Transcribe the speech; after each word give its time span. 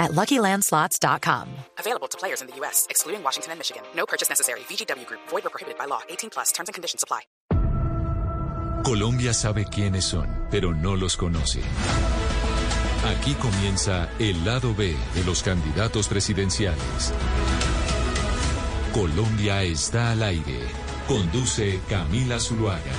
at 0.00 0.10
LuckyLandSlots.com. 0.12 1.48
Available 1.78 2.08
to 2.08 2.18
players 2.18 2.40
in 2.40 2.48
the 2.48 2.56
U.S., 2.56 2.86
excluding 2.90 3.22
Washington 3.22 3.52
and 3.52 3.60
Michigan. 3.60 3.82
No 3.94 4.06
purchase 4.06 4.28
necessary. 4.28 4.60
VGW 4.60 5.06
Group. 5.06 5.20
Void 5.28 5.46
or 5.46 5.50
prohibited 5.50 5.78
by 5.78 5.84
law. 5.84 6.00
18 6.08 6.30
plus. 6.30 6.50
Terms 6.50 6.68
and 6.68 6.74
conditions 6.74 7.04
apply. 7.04 7.20
Colombia 8.82 9.34
sabe 9.34 9.66
quiénes 9.66 10.06
son, 10.06 10.48
pero 10.50 10.72
no 10.72 10.96
los 10.96 11.16
conoce. 11.16 11.60
Aquí 13.04 13.34
comienza 13.34 14.08
el 14.18 14.42
lado 14.44 14.74
B 14.74 14.96
de 15.14 15.24
los 15.24 15.42
candidatos 15.42 16.08
presidenciales. 16.08 17.12
Colombia 18.92 19.62
está 19.62 20.12
al 20.12 20.22
aire. 20.22 20.60
Conduce 21.06 21.80
Camila 21.88 22.40
Zuluaga. 22.40 22.92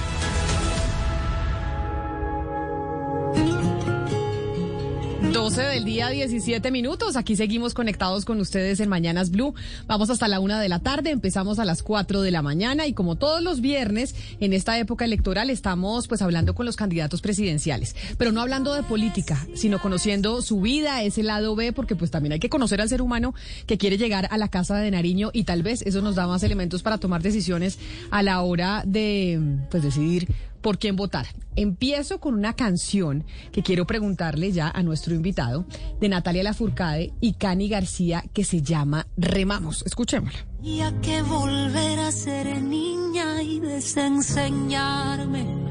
12 5.72 5.76
del 5.76 5.86
día, 5.86 6.10
17 6.10 6.70
minutos. 6.70 7.16
Aquí 7.16 7.38
seguimos 7.38 7.74
conectados 7.74 8.26
con 8.26 8.42
ustedes 8.42 8.82
en 8.82 8.90
Mañanas 8.90 9.32
Blue. 9.32 9.54
Vamos 9.88 10.10
hasta 10.10 10.28
la 10.28 10.42
una 10.42 10.60
de 10.60 10.68
la 10.68 10.80
tarde, 10.80 11.12
empezamos 11.12 11.60
a 11.60 11.66
las 11.66 11.82
4 11.82 12.22
de 12.22 12.30
la 12.30 12.42
mañana 12.42 12.88
y 12.88 12.94
como 12.94 13.16
todos 13.16 13.42
los 13.42 13.62
viernes 13.62 14.14
en 14.42 14.52
esta 14.52 14.78
época 14.78 15.06
electoral 15.06 15.50
estamos 15.50 16.10
pues 16.10 16.22
hablando 16.22 16.56
con 16.56 16.66
los 16.66 16.76
candidatos 16.76 17.22
presidenciales, 17.22 17.96
pero 18.18 18.34
no 18.34 18.42
hablando 18.42 18.74
de 18.74 18.84
política, 18.84 19.48
sino 19.56 19.80
conociendo 19.80 20.42
su 20.42 20.60
vida, 20.60 21.04
ese 21.04 21.24
lado 21.24 21.56
B, 21.56 21.72
porque 21.72 21.96
pues 21.96 22.12
también 22.12 22.34
hay 22.34 22.40
que 22.40 22.50
conocer 22.50 22.82
al 22.82 22.90
ser 22.90 23.02
humano 23.02 23.34
que 23.66 23.78
quiere 23.78 23.98
llegar 23.98 24.28
a 24.30 24.38
la 24.38 24.50
casa 24.50 24.78
de 24.78 24.92
Nariño 24.92 25.30
y 25.32 25.46
tal 25.46 25.64
vez 25.64 25.84
eso 25.84 26.02
nos 26.02 26.16
da 26.16 26.28
más 26.28 26.44
elementos 26.44 26.84
para 26.84 26.98
tomar 26.98 27.22
decisiones 27.22 27.80
a 28.10 28.24
la 28.24 28.42
hora 28.42 28.84
de 28.86 29.40
pues 29.70 29.84
decidir 29.84 30.28
por 30.62 30.78
quién 30.78 30.96
votar. 30.96 31.28
Empiezo 31.56 32.20
con 32.20 32.36
una 32.36 32.54
canción 32.54 33.26
que 33.52 33.62
quiero 33.62 33.86
preguntarle 33.86 34.52
ya 34.52 34.70
a 34.70 34.84
nuestro 34.84 35.14
invitado 35.14 35.61
de 36.00 36.10
Natalia 36.10 36.44
Lafourcade 36.44 37.14
y 37.20 37.34
Cani 37.34 37.70
García 37.70 38.24
que 38.34 38.44
se 38.44 38.62
llama 38.62 39.08
Remamos. 39.18 39.84
Escuchémosla. 39.86 40.40
Y 40.64 40.82
a 40.82 40.92
que 41.02 41.22
volver 41.24 42.00
a 42.00 42.12
ser 42.12 42.62
niña 42.62 43.42
y 43.42 43.60
desenseñarme 43.60 45.62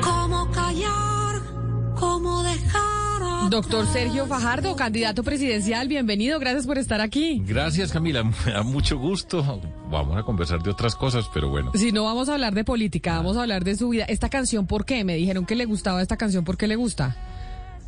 cómo 0.00 0.50
callar, 0.50 1.42
cómo 1.98 2.42
dejar. 2.42 2.88
Doctor 3.50 3.86
Sergio 3.86 4.26
Fajardo, 4.26 4.76
candidato 4.76 5.22
presidencial, 5.22 5.88
bienvenido, 5.88 6.38
gracias 6.38 6.66
por 6.66 6.76
estar 6.76 7.00
aquí. 7.00 7.42
Gracias 7.46 7.92
Camila, 7.92 8.22
me 8.46 8.52
da 8.52 8.62
mucho 8.62 8.98
gusto. 8.98 9.60
Vamos 9.90 10.18
a 10.18 10.22
conversar 10.22 10.62
de 10.62 10.70
otras 10.70 10.94
cosas, 10.94 11.30
pero 11.32 11.48
bueno. 11.48 11.72
Si 11.74 11.92
no 11.92 12.04
vamos 12.04 12.28
a 12.28 12.34
hablar 12.34 12.54
de 12.54 12.64
política, 12.64 13.16
vamos 13.16 13.36
a 13.36 13.42
hablar 13.42 13.64
de 13.64 13.76
su 13.76 13.88
vida. 13.88 14.04
Esta 14.04 14.28
canción, 14.28 14.66
¿por 14.66 14.84
qué? 14.84 15.04
Me 15.04 15.16
dijeron 15.16 15.46
que 15.46 15.56
le 15.56 15.64
gustaba 15.64 16.02
esta 16.02 16.16
canción, 16.16 16.44
¿por 16.44 16.58
qué 16.58 16.66
le 16.66 16.76
gusta? 16.76 17.16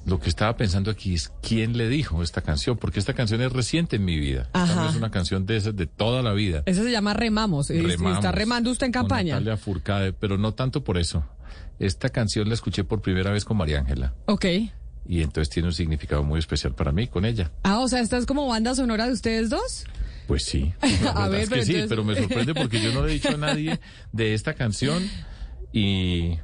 Lo 0.07 0.19
que 0.19 0.29
estaba 0.31 0.57
pensando 0.57 0.91
aquí 0.91 1.15
es 1.15 1.31
quién 1.43 1.77
le 1.77 1.89
dijo 1.89 2.23
esta 2.23 2.41
canción, 2.41 2.77
porque 2.79 2.99
esta 2.99 3.13
canción 3.15 3.41
es 3.43 3.53
reciente 3.53 3.97
en 3.97 4.05
mi 4.05 4.19
vida. 4.19 4.45
Esta 4.55 4.75
no 4.75 4.89
es 4.89 4.97
una 4.97 5.11
canción 5.11 5.45
de 5.47 5.57
esas 5.57 5.77
de 5.77 5.87
toda 5.87 6.23
la 6.23 6.33
vida. 6.33 6.63
Esa 6.67 6.83
se 6.83 6.91
llama 6.91 7.13
Remamos. 7.15 7.69
Remamos 7.69 8.17
¿Está 8.17 8.33
remando 8.33 8.71
usted 8.71 8.87
en 8.87 8.93
con 8.93 9.03
campaña? 9.03 9.35
Natalia 9.35 9.57
Furcade, 9.57 10.13
pero 10.15 10.39
no 10.39 10.55
tanto 10.55 10.83
por 10.83 10.97
eso. 10.99 11.25
Esta 11.79 12.09
canción 12.09 12.49
la 12.49 12.55
escuché 12.55 12.83
por 12.85 13.01
primera 13.03 13.31
vez 13.31 13.45
con 13.45 13.57
María 13.57 13.79
Ángela 13.79 14.15
Ok. 14.27 14.45
y 15.07 15.23
entonces 15.23 15.49
tiene 15.49 15.69
un 15.69 15.75
significado 15.75 16.23
muy 16.23 16.39
especial 16.39 16.75
para 16.75 16.93
mí 16.93 17.07
con 17.07 17.25
ella. 17.25 17.51
Ah, 17.63 17.79
o 17.81 17.89
sea, 17.89 18.01
esta 18.01 18.17
es 18.19 18.27
como 18.27 18.47
banda 18.49 18.75
sonora 18.75 19.07
de 19.07 19.13
ustedes 19.13 19.51
dos. 19.51 19.85
Pues 20.27 20.45
sí. 20.45 20.73
La 21.03 21.11
A 21.25 21.29
ver, 21.29 21.41
es 21.43 21.49
que 21.49 21.55
pero 21.57 21.65
sí, 21.67 21.73
entonces- 21.73 21.89
pero 21.89 22.05
me 22.05 22.15
sorprende 22.17 22.55
porque 22.55 22.81
yo 22.81 22.93
no 22.93 23.03
le 23.05 23.11
he 23.11 23.15
dicho 23.15 23.31
a 23.31 23.37
nadie 23.37 23.81
de 24.13 24.35
esta 24.35 24.55
canción 24.55 25.03
y 25.73 26.39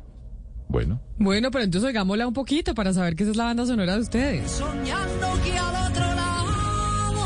bueno, 0.68 1.00
Bueno, 1.18 1.50
pero 1.50 1.64
entonces 1.64 1.86
oigámosla 1.88 2.26
un 2.26 2.34
poquito 2.34 2.74
para 2.74 2.92
saber 2.92 3.14
que 3.16 3.22
esa 3.22 3.30
es 3.32 3.36
la 3.36 3.44
banda 3.44 3.64
sonora 3.66 3.94
de 3.94 4.00
ustedes. 4.00 4.50
Soñando 4.50 5.42
que 5.44 5.56
al 5.58 5.90
otro 5.90 6.14
lado 6.14 7.22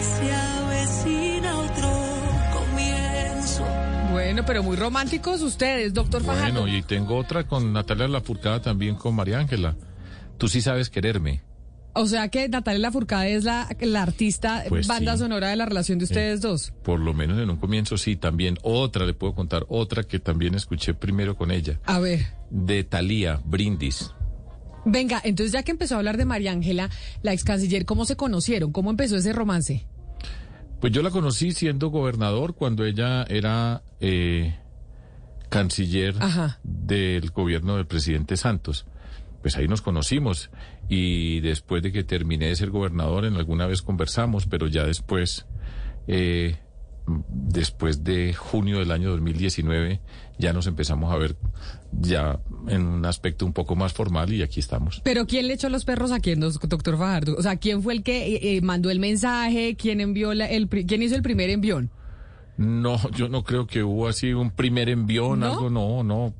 se 0.00 0.32
avecina 0.34 1.58
otro 1.58 1.90
comienzo. 2.52 3.64
Bueno, 4.12 4.42
pero 4.44 4.62
muy 4.62 4.76
románticos 4.76 5.40
ustedes, 5.42 5.94
doctor 5.94 6.22
Fajardo. 6.22 6.62
Bueno, 6.62 6.76
y 6.76 6.82
tengo 6.82 7.16
otra 7.16 7.44
con 7.46 7.72
Natalia 7.72 8.08
Lafourcade 8.08 8.60
también 8.60 8.96
con 8.96 9.14
María 9.14 9.38
Ángela. 9.38 9.76
Tú 10.38 10.48
sí 10.48 10.60
sabes 10.60 10.90
quererme. 10.90 11.42
O 11.94 12.06
sea 12.06 12.28
que 12.28 12.48
Natalia 12.48 12.80
Lafourcade 12.80 13.34
es 13.34 13.44
la, 13.44 13.68
la 13.80 14.02
artista 14.02 14.64
Pues 14.68 14.86
banda 14.88 15.12
sí. 15.12 15.18
sonora 15.20 15.48
de 15.48 15.56
la 15.56 15.64
relación 15.66 15.98
de 15.98 16.04
ustedes 16.04 16.40
dos. 16.40 16.72
Por 16.82 16.98
lo 17.00 17.14
menos 17.14 17.38
en 17.40 17.48
un 17.50 17.56
comienzo 17.56 17.96
sí, 17.96 18.16
también 18.16 18.58
otra, 18.62 19.06
le 19.06 19.14
puedo 19.14 19.34
contar 19.34 19.64
otra 19.68 20.02
que 20.02 20.18
también 20.18 20.54
escuché 20.54 20.94
primero 20.94 21.36
con 21.36 21.50
ella. 21.52 21.78
A 21.84 22.00
ver. 22.00 22.26
De 22.50 22.82
Thalía, 22.84 23.40
Brindis. 23.44 24.10
Venga, 24.84 25.20
entonces 25.24 25.52
ya 25.52 25.62
que 25.62 25.70
empezó 25.70 25.94
a 25.94 25.98
hablar 25.98 26.16
de 26.16 26.24
María 26.24 26.52
Ángela, 26.52 26.90
la 27.22 27.32
ex 27.32 27.42
canciller, 27.44 27.86
¿cómo 27.86 28.04
se 28.04 28.16
conocieron? 28.16 28.70
¿Cómo 28.72 28.90
empezó 28.90 29.16
ese 29.16 29.32
romance? 29.32 29.86
Pues 30.80 30.92
yo 30.92 31.00
la 31.02 31.10
conocí 31.10 31.52
siendo 31.52 31.88
gobernador 31.88 32.54
cuando 32.54 32.84
ella 32.84 33.22
era 33.30 33.82
eh, 34.00 34.54
canciller 35.48 36.16
Ajá. 36.20 36.58
del 36.62 37.30
gobierno 37.30 37.76
del 37.76 37.86
presidente 37.86 38.36
Santos. 38.36 38.84
Pues 39.44 39.58
ahí 39.58 39.68
nos 39.68 39.82
conocimos 39.82 40.48
y 40.88 41.40
después 41.40 41.82
de 41.82 41.92
que 41.92 42.02
terminé 42.02 42.46
de 42.46 42.56
ser 42.56 42.70
gobernador, 42.70 43.26
en 43.26 43.34
alguna 43.34 43.66
vez 43.66 43.82
conversamos, 43.82 44.46
pero 44.46 44.68
ya 44.68 44.86
después, 44.86 45.44
eh, 46.06 46.56
después 47.28 48.04
de 48.04 48.32
junio 48.32 48.78
del 48.78 48.90
año 48.90 49.10
2019, 49.10 50.00
ya 50.38 50.54
nos 50.54 50.66
empezamos 50.66 51.12
a 51.12 51.18
ver 51.18 51.36
ya 51.92 52.40
en 52.68 52.86
un 52.86 53.04
aspecto 53.04 53.44
un 53.44 53.52
poco 53.52 53.76
más 53.76 53.92
formal 53.92 54.32
y 54.32 54.40
aquí 54.40 54.60
estamos. 54.60 55.02
Pero 55.04 55.26
¿quién 55.26 55.46
le 55.46 55.52
echó 55.52 55.68
los 55.68 55.84
perros 55.84 56.10
a 56.10 56.20
quién, 56.20 56.40
doctor 56.40 56.96
Fajardo? 56.96 57.36
O 57.36 57.42
sea, 57.42 57.56
¿quién 57.56 57.82
fue 57.82 57.92
el 57.92 58.02
que 58.02 58.36
eh, 58.36 58.56
eh, 58.56 58.60
mandó 58.62 58.88
el 58.88 58.98
mensaje? 58.98 59.76
¿Quién 59.76 60.00
envió 60.00 60.32
la- 60.32 60.46
el, 60.48 60.70
quién 60.70 61.02
hizo 61.02 61.16
el 61.16 61.22
primer 61.22 61.50
envión? 61.50 61.90
No, 62.56 62.96
yo 63.10 63.28
no 63.28 63.44
creo 63.44 63.66
que 63.66 63.82
hubo 63.82 64.08
así 64.08 64.32
un 64.32 64.50
primer 64.50 64.88
envión, 64.88 65.40
¿No? 65.40 65.52
algo, 65.52 65.68
no, 65.68 66.02
no, 66.02 66.32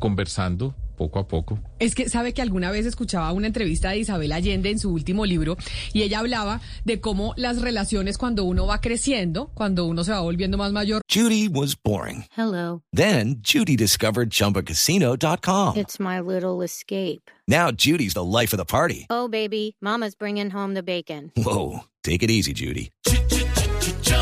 conversando 0.00 0.74
poco 0.96 1.18
a 1.18 1.28
poco. 1.28 1.58
Es 1.78 1.94
que 1.94 2.08
sabe 2.08 2.32
que 2.34 2.42
alguna 2.42 2.70
vez 2.70 2.86
escuchaba 2.86 3.30
una 3.32 3.46
entrevista 3.46 3.90
de 3.90 3.98
Isabel 3.98 4.32
Allende 4.32 4.70
en 4.70 4.78
su 4.78 4.92
último 4.92 5.26
libro 5.26 5.56
y 5.92 6.02
ella 6.02 6.20
hablaba 6.20 6.60
de 6.84 7.00
cómo 7.00 7.34
las 7.36 7.60
relaciones 7.60 8.18
cuando 8.18 8.44
uno 8.44 8.66
va 8.66 8.80
creciendo, 8.80 9.50
cuando 9.54 9.84
uno 9.86 10.02
se 10.02 10.12
va 10.12 10.20
volviendo 10.20 10.58
más 10.58 10.72
mayor, 10.72 11.02
Judy 11.12 11.48
was 11.48 11.76
boring. 11.80 12.24
Hello. 12.36 12.82
Then 12.92 13.42
Judy 13.42 13.76
discovered 13.76 14.30
ChumbaCasino.com. 14.30 15.76
It's 15.76 16.00
my 16.00 16.20
little 16.20 16.62
escape. 16.64 17.30
Now 17.46 17.70
Judy's 17.70 18.14
the 18.14 18.24
life 18.24 18.52
of 18.52 18.58
the 18.58 18.64
party. 18.64 19.06
Oh, 19.10 19.28
baby, 19.28 19.76
Mama's 19.80 20.14
bringing 20.16 20.50
home 20.50 20.74
the 20.74 20.82
bacon. 20.82 21.30
Whoa, 21.36 21.84
take 22.02 22.22
it 22.22 22.30
easy, 22.30 22.52
Judy. 22.52 22.90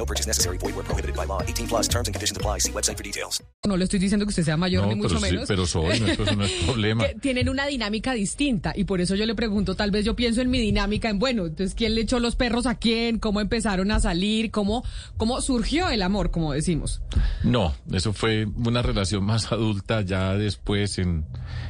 No 0.00 0.06
purchase 0.06 0.26
necessary. 0.26 0.56
Void 0.56 0.74
where 0.76 0.86
prohibited 0.86 1.14
by 1.14 1.26
law. 1.26 1.42
18 1.42 1.68
plus 1.68 1.86
terms 1.86 2.08
and 2.08 2.14
conditions 2.14 2.34
apply. 2.34 2.58
See 2.60 2.72
website 2.72 2.96
for 2.96 3.04
details. 3.04 3.42
no 3.68 3.76
le 3.76 3.84
estoy 3.84 3.98
diciendo 3.98 4.24
que 4.24 4.30
usted 4.30 4.44
sea 4.44 4.56
mayor 4.56 4.84
no, 4.84 4.88
ni 4.88 4.94
mucho 4.94 5.16
pero, 5.16 5.20
sí, 5.20 5.32
menos. 5.32 5.48
pero 5.48 5.66
soy, 5.66 6.00
no, 6.00 6.06
eso 6.06 6.24
no 6.34 6.44
es 6.44 6.50
problema. 6.64 7.06
que 7.06 7.14
tienen 7.16 7.50
una 7.50 7.66
dinámica 7.66 8.14
distinta 8.14 8.72
y 8.74 8.84
por 8.84 9.02
eso 9.02 9.14
yo 9.14 9.26
le 9.26 9.34
pregunto, 9.34 9.74
tal 9.74 9.90
vez 9.90 10.06
yo 10.06 10.16
pienso 10.16 10.40
en 10.40 10.48
mi 10.48 10.58
dinámica, 10.58 11.10
en 11.10 11.18
bueno, 11.18 11.44
entonces 11.44 11.74
quién 11.74 11.94
le 11.94 12.00
echó 12.00 12.18
los 12.18 12.34
perros 12.34 12.64
a 12.64 12.76
quién, 12.76 13.18
cómo 13.18 13.42
empezaron 13.42 13.90
a 13.90 14.00
salir, 14.00 14.50
cómo, 14.50 14.82
cómo 15.18 15.42
surgió 15.42 15.90
el 15.90 16.00
amor, 16.00 16.30
como 16.30 16.54
decimos. 16.54 17.02
No, 17.44 17.74
eso 17.92 18.14
fue 18.14 18.46
una 18.46 18.80
relación 18.80 19.22
más 19.22 19.52
adulta 19.52 20.00
ya 20.00 20.34
después 20.34 20.96
en 20.98 21.26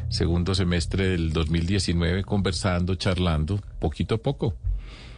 segundo 0.09 0.55
semestre 0.55 1.09
del 1.09 1.33
2019, 1.33 2.23
conversando, 2.23 2.94
charlando, 2.94 3.61
poquito 3.81 4.15
a 4.15 4.19
poco. 4.19 4.55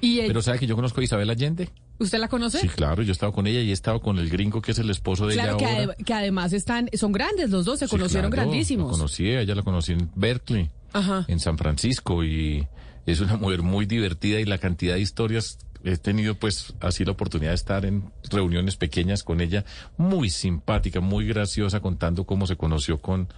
Y 0.02 0.20
Pero 0.26 0.42
¿sabe 0.42 0.58
que 0.58 0.66
yo 0.66 0.74
conozco 0.76 1.00
a 1.00 1.04
Isabel 1.04 1.30
Allende? 1.30 1.70
¿usted 1.98 2.18
la 2.18 2.26
conoce? 2.26 2.58
Sí, 2.58 2.68
claro, 2.68 3.02
yo 3.04 3.10
he 3.10 3.12
estado 3.12 3.32
con 3.32 3.46
ella 3.46 3.60
y 3.60 3.70
he 3.70 3.72
estado 3.72 4.00
con 4.00 4.18
el 4.18 4.28
gringo 4.28 4.60
que 4.60 4.72
es 4.72 4.78
el 4.80 4.90
esposo 4.90 5.28
de 5.28 5.34
Claro 5.34 5.56
que, 5.56 5.64
ella 5.64 5.84
ade- 5.94 6.04
que 6.04 6.12
además 6.12 6.52
están, 6.52 6.90
son 6.94 7.12
grandes 7.12 7.50
los 7.50 7.64
dos, 7.64 7.78
se 7.78 7.86
Sí, 7.86 7.90
conocieron 7.90 8.30
claro, 8.32 8.50
grandísimos. 8.50 8.88
La 8.90 8.92
conocí, 8.98 9.28
ella 9.30 9.54
la 9.54 9.62
conocí 9.62 9.92
en 9.92 10.10
Berkeley, 10.16 10.68
Ajá. 10.92 11.24
en 11.28 11.38
San 11.38 11.56
Francisco 11.56 12.24
y 12.24 12.66
es 13.06 13.20
una 13.20 13.36
mujer 13.36 13.62
muy 13.62 13.86
divertida 13.86 14.40
y 14.40 14.44
la 14.44 14.58
cantidad 14.58 14.94
de 14.96 15.00
historias 15.00 15.58
he 15.84 15.96
tenido 15.96 16.34
pues 16.34 16.74
así 16.80 17.04
la 17.04 17.12
oportunidad 17.12 17.50
de 17.50 17.56
estar 17.56 17.84
en 17.84 18.10
reuniones 18.30 18.76
pequeñas 18.76 19.22
con 19.22 19.40
ella, 19.40 19.64
muy 19.96 20.30
simpática, 20.30 21.00
muy 21.00 21.26
graciosa, 21.26 21.80
contando 21.80 22.24
cómo 22.24 22.46
se 22.46 22.56
conoció 22.56 23.00
con 23.00 23.28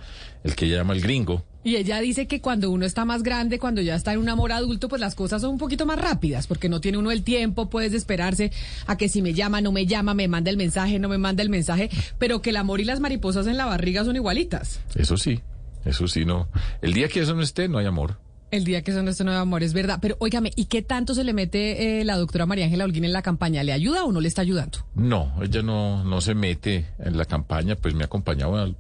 el 0.43 0.55
que 0.55 0.67
ella 0.67 0.79
llama 0.79 0.95
el 0.95 1.01
gringo. 1.01 1.45
Y 1.65 1.77
ella 1.77 1.99
dice 2.01 2.27
que 2.27 2.43
cuando 2.43 2.71
uno 2.71 2.85
está 2.85 3.07
más 3.07 3.23
grande, 3.23 3.59
cuando 3.59 3.81
ya 3.81 3.95
está 3.95 4.13
en 4.13 4.19
un 4.19 4.29
amor 4.29 4.53
adulto, 4.53 4.89
pues 4.89 5.01
las 5.01 5.15
cosas 5.15 5.41
son 5.41 5.53
un 5.53 5.59
poquito 5.59 5.87
más 5.87 5.99
rápidas, 5.99 6.47
porque 6.47 6.69
no 6.69 6.81
tiene 6.81 6.99
uno 6.99 7.11
el 7.11 7.23
tiempo, 7.23 7.71
puedes 7.71 7.95
esperarse 7.95 8.53
a 8.87 8.99
que 8.99 9.09
si 9.09 9.23
me 9.23 9.33
llama, 9.33 9.63
no 9.63 9.73
me 9.73 9.87
llama, 9.87 10.13
me 10.13 10.29
manda 10.29 10.51
el 10.51 10.59
mensaje, 10.59 10.99
no 10.99 11.09
me 11.09 11.17
manda 11.17 11.43
el 11.43 11.49
mensaje, 11.49 11.89
pero 12.19 12.43
que 12.43 12.51
el 12.51 12.57
amor 12.57 12.81
y 12.81 12.85
las 12.85 13.01
mariposas 13.01 13.47
en 13.47 13.57
la 13.57 13.65
barriga 13.65 14.05
son 14.05 14.17
igualitas. 14.17 14.81
Eso 14.95 15.17
sí, 15.17 15.41
eso 15.87 16.07
sí, 16.07 16.27
no. 16.27 16.49
El 16.83 16.93
día 16.93 17.09
que 17.09 17.21
eso 17.21 17.35
no 17.35 17.43
esté, 17.43 17.69
no 17.69 17.79
hay 17.79 17.87
amor. 17.87 18.19
El 18.55 18.65
día 18.65 18.83
que 18.83 18.93
son 18.93 19.09
este 19.09 19.25
nuevo 19.25 19.41
amor, 19.41 19.63
es 19.63 19.73
verdad. 19.73 19.99
Pero 20.01 20.17
óigame, 20.21 20.53
¿y 20.55 20.67
qué 20.67 20.83
tanto 20.83 21.15
se 21.15 21.25
le 21.25 21.33
mete 21.33 22.01
eh, 22.01 22.05
la 22.05 22.17
doctora 22.17 22.47
María 22.47 22.65
Ángela 22.67 22.85
Holguín 22.85 23.05
en 23.05 23.13
la 23.13 23.23
campaña? 23.23 23.63
¿Le 23.65 23.73
ayuda 23.73 24.05
o 24.05 24.13
no 24.13 24.21
le 24.21 24.29
está 24.29 24.43
ayudando? 24.43 24.79
No, 24.95 25.33
ella 25.43 25.63
no, 25.63 26.05
no 26.05 26.21
se 26.21 26.35
mete 26.35 26.87
en 26.99 27.17
la 27.19 27.25
campaña, 27.25 27.77
pues 27.77 27.95
me 27.95 28.03
ha 28.05 28.07
acompañado 28.07 28.57
al- 28.57 28.77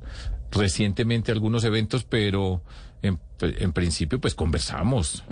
recientemente 0.52 1.32
a 1.32 1.34
algunos 1.34 1.64
eventos, 1.64 2.04
pero 2.04 2.62
en, 3.02 3.18
en 3.40 3.72
principio 3.72 4.20
pues 4.20 4.34
conversamos. 4.34 5.24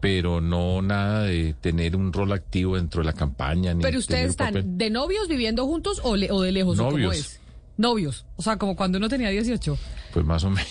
Pero 0.00 0.40
no 0.40 0.80
nada 0.80 1.24
de 1.24 1.54
tener 1.60 1.94
un 1.94 2.12
rol 2.12 2.32
activo 2.32 2.76
dentro 2.76 3.02
de 3.02 3.06
la 3.06 3.12
campaña. 3.12 3.74
Ni 3.74 3.82
Pero 3.82 3.98
ustedes 3.98 4.30
están 4.30 4.54
papel. 4.54 4.78
de 4.78 4.88
novios 4.90 5.28
viviendo 5.28 5.66
juntos 5.66 6.00
o, 6.02 6.16
le- 6.16 6.32
o 6.32 6.40
de 6.40 6.52
lejos. 6.52 6.78
¿o 6.78 6.84
cómo 6.84 6.92
Novios. 6.92 7.16
es? 7.16 7.40
Novios. 7.76 8.24
O 8.36 8.42
sea, 8.42 8.56
como 8.56 8.76
cuando 8.76 8.96
uno 8.98 9.08
tenía 9.10 9.28
18. 9.28 9.76
Pues 10.12 10.24
más 10.24 10.42
o 10.44 10.50
menos. 10.50 10.70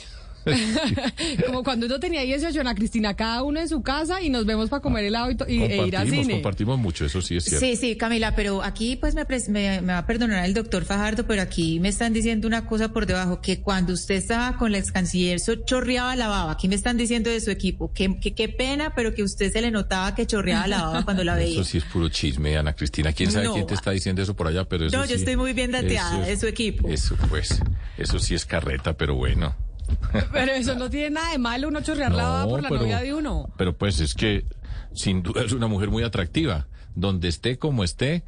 Como 1.45 1.63
cuando 1.63 1.85
uno 1.85 1.99
tenía 1.99 2.21
18, 2.21 2.59
Ana 2.61 2.75
Cristina, 2.75 3.13
cada 3.15 3.43
uno 3.43 3.59
en 3.59 3.69
su 3.69 3.81
casa 3.81 4.21
y 4.21 4.29
nos 4.29 4.45
vemos 4.45 4.69
para 4.69 4.81
comer 4.81 5.05
helado 5.05 5.31
y, 5.31 5.37
y- 5.53 5.63
e 5.63 5.87
ir 5.87 5.97
al 5.97 6.09
cine. 6.09 6.33
compartimos 6.33 6.77
mucho, 6.79 7.05
eso 7.05 7.21
sí 7.21 7.37
es 7.37 7.45
cierto. 7.45 7.65
Sí, 7.65 7.75
sí, 7.75 7.95
Camila, 7.95 8.35
pero 8.35 8.63
aquí 8.63 8.95
pues 8.95 9.15
me, 9.15 9.25
pres- 9.25 9.49
me, 9.49 9.81
me 9.81 9.93
va 9.93 9.99
a 9.99 10.05
perdonar 10.05 10.45
el 10.45 10.53
doctor 10.53 10.85
Fajardo, 10.85 11.25
pero 11.25 11.41
aquí 11.41 11.79
me 11.79 11.89
están 11.89 12.13
diciendo 12.13 12.47
una 12.47 12.65
cosa 12.65 12.89
por 12.91 13.05
debajo, 13.05 13.41
que 13.41 13.61
cuando 13.61 13.93
usted 13.93 14.15
estaba 14.15 14.57
con 14.57 14.71
la 14.71 14.77
ex 14.79 14.91
canciller 14.91 15.39
so- 15.39 15.55
chorreaba 15.65 16.15
la 16.15 16.27
baba, 16.27 16.51
aquí 16.51 16.67
me 16.67 16.75
están 16.75 16.97
diciendo 16.97 17.29
de 17.29 17.39
su 17.41 17.51
equipo, 17.51 17.91
que, 17.93 18.19
que 18.19 18.33
qué 18.33 18.49
pena, 18.49 18.93
pero 18.95 19.13
que 19.13 19.23
usted 19.23 19.51
se 19.51 19.61
le 19.61 19.71
notaba 19.71 20.15
que 20.15 20.25
chorreaba 20.25 20.67
la 20.67 20.81
baba 20.83 21.05
cuando 21.05 21.23
la 21.23 21.35
veía. 21.39 21.61
Eso 21.61 21.63
sí 21.69 21.77
es 21.79 21.83
puro 21.85 22.09
chisme, 22.09 22.57
Ana 22.57 22.73
Cristina. 22.73 23.13
¿Quién 23.13 23.31
sabe 23.31 23.45
No. 23.45 23.53
quién 23.53 23.67
te 23.67 23.73
está 23.73 23.91
diciendo 23.91 24.21
eso 24.21 24.35
por 24.35 24.47
allá? 24.47 24.65
Pero 24.65 24.85
eso 24.87 24.95
No, 24.97 25.03
yo 25.03 25.09
sí- 25.15 25.21
estoy 25.21 25.35
muy 25.35 25.53
bien 25.53 25.71
dateada 25.71 26.25
de 26.25 26.37
su 26.37 26.47
equipo. 26.47 26.87
Eso, 26.89 27.15
pues, 27.29 27.59
eso 27.97 28.19
sí 28.19 28.35
es 28.35 28.45
carreta, 28.45 28.93
pero 28.97 29.15
bueno. 29.15 29.55
Pero 30.31 30.51
eso 30.53 30.75
no 30.75 30.89
tiene 30.89 31.11
nada 31.11 31.31
de 31.31 31.37
malo 31.37 31.67
uno 31.67 31.81
chorrear 31.81 32.13
la 32.13 32.23
baba 32.23 32.49
por 32.49 32.61
la 32.61 32.69
pero- 32.69 32.81
novia 32.81 32.99
de 32.99 33.13
uno. 33.13 33.49
Pero 33.57 33.77
pues 33.77 33.99
es 33.99 34.13
que 34.13 34.45
sin 34.93 35.23
duda 35.23 35.43
es 35.43 35.51
una 35.51 35.67
mujer 35.67 35.89
muy 35.89 36.03
atractiva, 36.03 36.67
donde 36.95 37.27
esté 37.27 37.57
como 37.57 37.83
esté, 37.83 38.23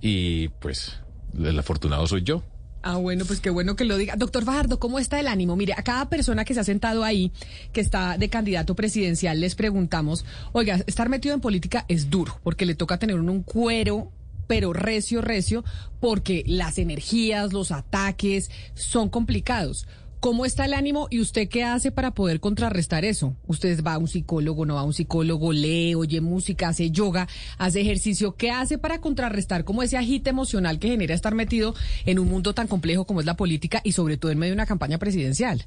y 0.00 0.48
pues 0.48 1.00
el 1.38 1.58
afortunado 1.58 2.06
soy 2.06 2.22
yo. 2.22 2.42
Ah, 2.82 2.96
bueno, 2.98 3.24
pues 3.24 3.40
qué 3.40 3.50
bueno 3.50 3.74
que 3.74 3.84
lo 3.84 3.96
diga. 3.96 4.14
Doctor 4.16 4.44
Fajardo, 4.44 4.78
¿cómo 4.78 5.00
está 5.00 5.18
el 5.18 5.26
ánimo? 5.26 5.56
Mire, 5.56 5.72
a 5.76 5.82
cada 5.82 6.08
persona 6.08 6.44
que 6.44 6.54
se 6.54 6.60
ha 6.60 6.64
sentado 6.64 7.02
ahí, 7.02 7.32
que 7.72 7.80
está 7.80 8.16
de 8.16 8.28
candidato 8.28 8.76
presidencial, 8.76 9.40
les 9.40 9.56
preguntamos, 9.56 10.24
oiga, 10.52 10.78
estar 10.86 11.08
metido 11.08 11.34
en 11.34 11.40
política 11.40 11.84
es 11.88 12.10
duro, 12.10 12.38
porque 12.44 12.64
le 12.64 12.76
toca 12.76 12.98
tener 12.98 13.18
un 13.18 13.42
cuero 13.42 14.12
pero 14.46 14.72
recio, 14.72 15.20
recio, 15.20 15.64
porque 15.98 16.44
las 16.46 16.78
energías, 16.78 17.52
los 17.52 17.72
ataques 17.72 18.50
son 18.74 19.08
complicados. 19.08 19.88
¿Cómo 20.26 20.44
está 20.44 20.64
el 20.64 20.74
ánimo 20.74 21.06
y 21.08 21.20
usted 21.20 21.48
qué 21.48 21.62
hace 21.62 21.92
para 21.92 22.10
poder 22.10 22.40
contrarrestar 22.40 23.04
eso? 23.04 23.36
Usted 23.46 23.80
va 23.84 23.94
a 23.94 23.98
un 23.98 24.08
psicólogo, 24.08 24.66
no 24.66 24.74
va 24.74 24.80
a 24.80 24.82
un 24.82 24.92
psicólogo, 24.92 25.52
lee, 25.52 25.94
oye 25.94 26.20
música, 26.20 26.66
hace 26.66 26.90
yoga, 26.90 27.28
hace 27.58 27.80
ejercicio. 27.80 28.34
¿Qué 28.34 28.50
hace 28.50 28.76
para 28.76 29.00
contrarrestar 29.00 29.62
como 29.62 29.84
ese 29.84 29.96
agite 29.96 30.30
emocional 30.30 30.80
que 30.80 30.88
genera 30.88 31.14
estar 31.14 31.32
metido 31.32 31.76
en 32.06 32.18
un 32.18 32.26
mundo 32.26 32.54
tan 32.54 32.66
complejo 32.66 33.06
como 33.06 33.20
es 33.20 33.26
la 33.26 33.36
política 33.36 33.80
y 33.84 33.92
sobre 33.92 34.16
todo 34.16 34.32
en 34.32 34.38
medio 34.38 34.50
de 34.50 34.56
una 34.56 34.66
campaña 34.66 34.98
presidencial? 34.98 35.64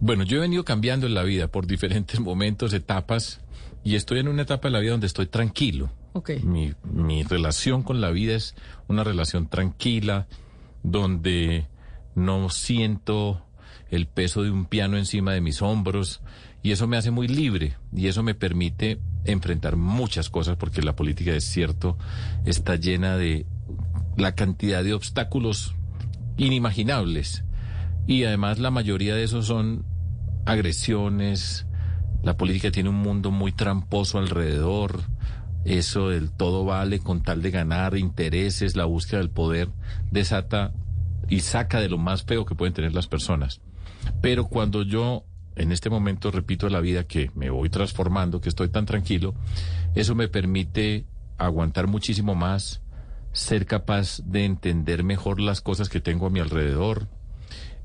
Bueno, 0.00 0.24
yo 0.24 0.38
he 0.38 0.40
venido 0.40 0.64
cambiando 0.64 1.06
en 1.06 1.12
la 1.12 1.24
vida 1.24 1.48
por 1.48 1.66
diferentes 1.66 2.18
momentos, 2.18 2.72
etapas, 2.72 3.40
y 3.84 3.96
estoy 3.96 4.20
en 4.20 4.28
una 4.28 4.40
etapa 4.40 4.68
de 4.68 4.72
la 4.72 4.80
vida 4.80 4.92
donde 4.92 5.06
estoy 5.06 5.26
tranquilo. 5.26 5.90
Ok. 6.14 6.30
Mi, 6.44 6.72
mi 6.82 7.24
relación 7.24 7.82
con 7.82 8.00
la 8.00 8.10
vida 8.10 8.36
es 8.36 8.54
una 8.88 9.04
relación 9.04 9.48
tranquila, 9.48 10.28
donde 10.82 11.66
no 12.14 12.48
siento 12.48 13.45
el 13.90 14.06
peso 14.06 14.42
de 14.42 14.50
un 14.50 14.66
piano 14.66 14.96
encima 14.96 15.32
de 15.32 15.40
mis 15.40 15.62
hombros, 15.62 16.20
y 16.62 16.72
eso 16.72 16.86
me 16.86 16.96
hace 16.96 17.10
muy 17.10 17.28
libre, 17.28 17.76
y 17.94 18.08
eso 18.08 18.22
me 18.22 18.34
permite 18.34 19.00
enfrentar 19.24 19.76
muchas 19.76 20.30
cosas, 20.30 20.56
porque 20.56 20.82
la 20.82 20.96
política 20.96 21.32
es 21.32 21.44
cierto, 21.44 21.96
está 22.44 22.76
llena 22.76 23.16
de 23.16 23.46
la 24.16 24.34
cantidad 24.34 24.82
de 24.82 24.94
obstáculos 24.94 25.74
inimaginables. 26.36 27.44
Y 28.06 28.24
además 28.24 28.58
la 28.58 28.70
mayoría 28.70 29.14
de 29.14 29.24
esos 29.24 29.46
son 29.46 29.84
agresiones. 30.44 31.66
La 32.22 32.36
política 32.36 32.70
tiene 32.70 32.88
un 32.88 32.96
mundo 32.96 33.30
muy 33.30 33.52
tramposo 33.52 34.18
alrededor. 34.18 35.02
Eso 35.64 36.10
del 36.10 36.30
todo 36.30 36.64
vale 36.64 37.00
con 37.00 37.22
tal 37.22 37.42
de 37.42 37.50
ganar 37.50 37.96
intereses, 37.96 38.76
la 38.76 38.84
búsqueda 38.84 39.18
del 39.18 39.30
poder 39.30 39.68
desata 40.12 40.72
y 41.28 41.40
saca 41.40 41.80
de 41.80 41.88
lo 41.88 41.98
más 41.98 42.22
feo 42.22 42.46
que 42.46 42.54
pueden 42.54 42.74
tener 42.74 42.94
las 42.94 43.08
personas. 43.08 43.60
Pero 44.20 44.46
cuando 44.46 44.82
yo 44.82 45.24
en 45.56 45.72
este 45.72 45.90
momento 45.90 46.30
repito 46.30 46.68
la 46.68 46.80
vida 46.80 47.04
que 47.04 47.30
me 47.34 47.50
voy 47.50 47.70
transformando, 47.70 48.40
que 48.40 48.48
estoy 48.48 48.68
tan 48.68 48.86
tranquilo, 48.86 49.34
eso 49.94 50.14
me 50.14 50.28
permite 50.28 51.06
aguantar 51.38 51.86
muchísimo 51.86 52.34
más, 52.34 52.82
ser 53.32 53.66
capaz 53.66 54.20
de 54.24 54.44
entender 54.44 55.02
mejor 55.02 55.40
las 55.40 55.60
cosas 55.60 55.88
que 55.88 56.00
tengo 56.00 56.26
a 56.26 56.30
mi 56.30 56.40
alrededor 56.40 57.08